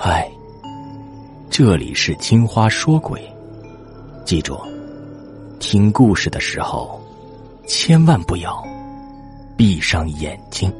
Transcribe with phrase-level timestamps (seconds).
[0.00, 0.30] 嗨，
[1.50, 3.20] 这里是青花说鬼，
[4.24, 4.56] 记住，
[5.58, 7.04] 听故事的时候
[7.66, 8.64] 千万不要
[9.56, 10.72] 闭上眼睛。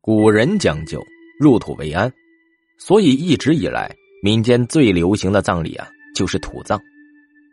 [0.00, 1.00] 古人讲究
[1.38, 2.12] 入土为安，
[2.78, 3.94] 所以一直以来。
[4.26, 6.82] 民间最流行的葬礼啊，就是土葬。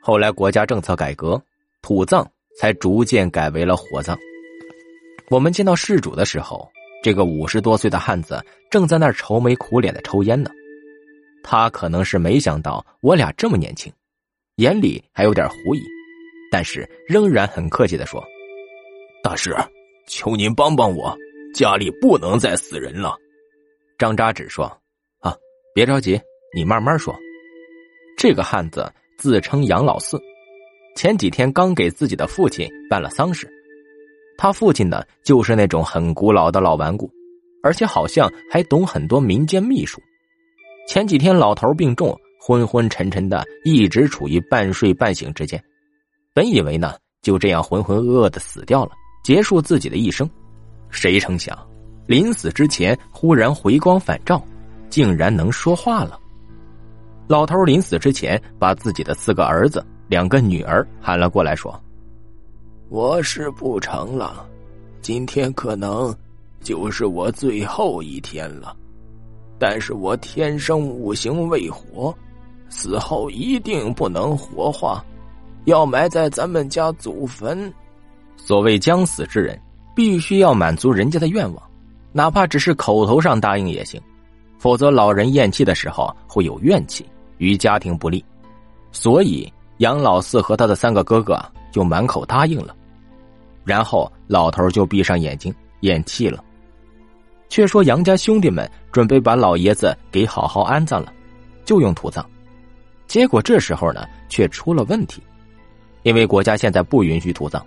[0.00, 1.42] 后来国家政策改革，
[1.82, 2.24] 土葬
[2.60, 4.16] 才逐渐改为了火葬。
[5.30, 6.70] 我们见到事主的时候，
[7.02, 10.48] 这个五十多岁的汉子正在那儿愁眉苦脸的抽烟呢。
[11.42, 13.92] 他可能是没想到我俩这么年轻，
[14.58, 15.82] 眼里还有点狐疑，
[16.52, 18.24] 但是仍然很客气的说
[19.24, 19.52] ：“大师，
[20.06, 21.12] 求您帮帮我，
[21.52, 23.16] 家里不能再死人了。”
[23.98, 24.66] 张扎纸说
[25.18, 25.34] ：“啊，
[25.74, 26.16] 别着急。”
[26.52, 27.16] 你慢慢说，
[28.16, 30.20] 这个汉子自称杨老四，
[30.96, 33.48] 前几天刚给自己的父亲办了丧事。
[34.36, 37.08] 他父亲呢，就是那种很古老的老顽固，
[37.62, 40.02] 而且好像还懂很多民间秘术。
[40.88, 45.62] 前几天老头病重，昏昏沉沉的，一直处于半睡半醒之间。
[46.34, 48.90] 本以为呢，就这样浑浑噩噩的死掉了，
[49.22, 50.28] 结束自己的一生。
[50.90, 51.56] 谁成想，
[52.08, 54.44] 临死之前忽然回光返照，
[54.88, 56.18] 竟然能说话了。
[57.30, 61.80] 老头临死之前，把自己的四个儿子、两个女儿喊了过来，说
[62.90, 64.44] ：“我是不成了，
[65.00, 66.12] 今天可能
[66.60, 68.76] 就是我最后一天了。
[69.60, 72.12] 但是我天生五行未活，
[72.68, 75.00] 死后一定不能火化，
[75.66, 77.72] 要埋在咱们家祖坟。
[78.36, 79.56] 所谓将死之人，
[79.94, 81.62] 必须要满足人家的愿望，
[82.10, 84.02] 哪怕只是口头上答应也行，
[84.58, 87.06] 否则老人咽气的时候会有怨气。”
[87.40, 88.24] 与家庭不利，
[88.92, 91.36] 所以杨老四和他的三个哥哥
[91.72, 92.76] 就满口答应了。
[93.64, 96.44] 然后老头就闭上眼睛咽气了。
[97.48, 101.12] 却说杨家兄弟们准备把老爷子给好好安葬了，
[101.64, 102.24] 就用土葬。
[103.06, 105.20] 结果这时候呢，却出了问题，
[106.02, 107.64] 因为国家现在不允许土葬，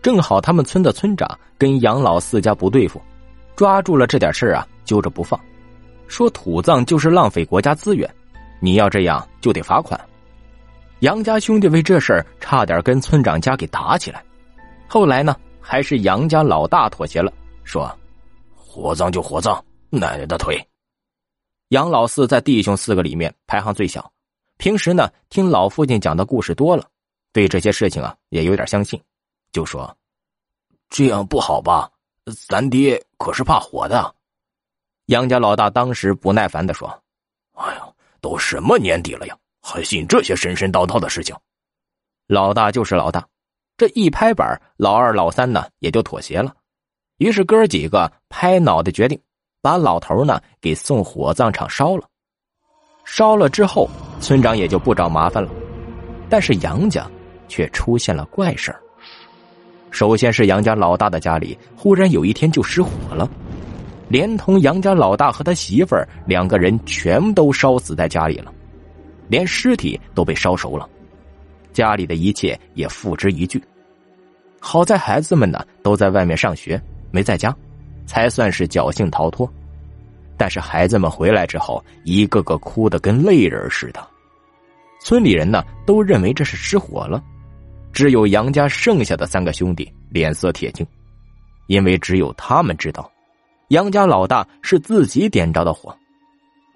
[0.00, 3.00] 正好他们村的村长跟杨老四家不对付，
[3.56, 5.38] 抓住了这点事啊，揪着不放，
[6.06, 8.08] 说土葬就是浪费国家资源。
[8.66, 9.98] 你要这样就得罚款。
[10.98, 14.24] 杨家兄弟为这事儿差点跟村长家给打起来，
[14.88, 17.32] 后来呢，还是杨家老大妥协了，
[17.62, 17.96] 说
[18.56, 20.60] ：“火葬就火葬，奶奶的腿。”
[21.70, 24.10] 杨老四在弟兄四个里面排行最小，
[24.56, 26.84] 平时呢听老父亲讲的故事多了，
[27.32, 29.00] 对这些事情啊也有点相信，
[29.52, 29.96] 就说
[30.90, 31.88] ：“这样不好吧？
[32.48, 34.12] 咱爹可是怕火的。”
[35.06, 36.92] 杨家老大当时不耐烦的说：“！”
[38.26, 41.32] 都什么年底了呀，还信这些神神叨叨的事情？
[42.26, 43.24] 老大就是老大，
[43.76, 46.52] 这一拍板，老二、老三呢也就妥协了。
[47.18, 49.16] 于是哥几个拍脑袋决定，
[49.62, 52.02] 把老头呢给送火葬场烧了。
[53.04, 53.88] 烧了之后，
[54.20, 55.48] 村长也就不找麻烦了。
[56.28, 57.08] 但是杨家
[57.46, 58.74] 却出现了怪事。
[59.92, 63.30] 首先是杨家老大的家里，忽然有一天就失火了。
[64.08, 68.52] 连同杨家老大和他媳妇儿两个人全都烧死在家里了，
[69.28, 70.88] 连尸体都被烧熟了，
[71.72, 73.60] 家里的一切也付之一炬。
[74.60, 76.80] 好在孩子们呢都在外面上学，
[77.10, 77.54] 没在家，
[78.06, 79.48] 才算是侥幸逃脱。
[80.36, 84.06] 但是孩子们回来之后，一个个哭得跟泪人似的。
[85.00, 87.22] 村里人呢都认为这是失火了，
[87.92, 90.86] 只有杨家剩下的三个兄弟脸色铁青，
[91.66, 93.10] 因为只有他们知道。
[93.68, 95.94] 杨家老大是自己点着的火，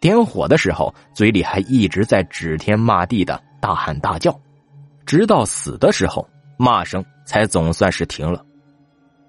[0.00, 4.36] 点火的时候嘴里还一直在指天骂地的大喊大叫，
[5.06, 8.44] 直到死的时候骂声才总算是停了。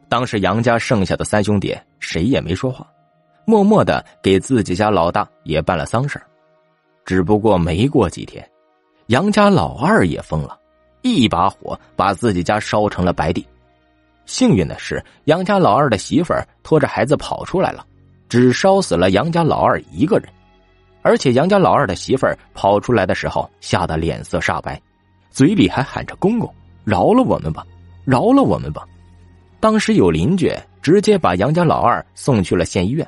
[0.09, 2.87] 当时杨家剩下的三兄弟谁也没说话，
[3.45, 6.19] 默默的给自己家老大也办了丧事
[7.05, 8.43] 只不过没过几天，
[9.07, 10.57] 杨家老二也疯了，
[11.03, 13.47] 一把火把自己家烧成了白地。
[14.25, 17.85] 幸运的是，杨家老二的媳妇儿拖着孩子跑出来了，
[18.29, 20.27] 只烧死了杨家老二一个人。
[21.01, 24.79] 而且杨家老二的媳妇儿跑出来的时候，吓得脸色煞白，
[25.31, 26.53] 嘴里还喊着“公公，
[26.83, 27.65] 饶了我们吧，
[28.05, 28.87] 饶了我们吧”。
[29.59, 30.51] 当时有邻居
[30.81, 33.07] 直接把杨家老二送去了县医院，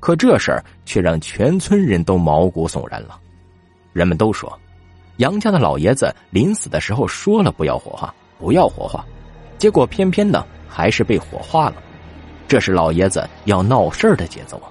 [0.00, 3.18] 可这事儿却让全村人都毛骨悚然了。
[3.92, 4.52] 人们都说，
[5.18, 9.04] 杨家的老爷子临死的时候说了不要火化，不要火化。
[9.62, 11.76] 结果偏偏呢，还是被火化了，
[12.48, 14.66] 这是老爷子要闹事儿的节奏啊！